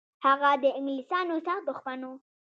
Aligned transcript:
هغه 0.25 0.51
د 0.63 0.65
انګلیسانو 0.79 1.35
سخت 1.45 1.63
دښمن 1.69 2.01
و. 2.07 2.13